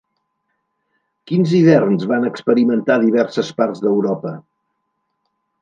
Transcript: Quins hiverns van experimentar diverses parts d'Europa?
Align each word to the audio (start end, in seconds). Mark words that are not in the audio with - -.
Quins 1.31 1.53
hiverns 1.57 2.07
van 2.13 2.25
experimentar 2.31 2.97
diverses 3.05 3.55
parts 3.61 3.85
d'Europa? 3.85 4.37